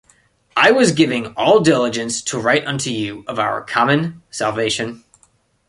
I 0.57 0.71
was 0.71 0.93
giving 0.93 1.27
all 1.35 1.59
diligence 1.59 2.23
to 2.23 2.39
write 2.39 2.65
unto 2.65 2.89
you 2.89 3.23
of 3.27 3.37
our 3.37 3.63
common 3.63 4.23
salvation. 4.31 5.03